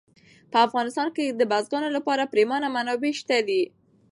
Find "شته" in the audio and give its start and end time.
3.21-3.37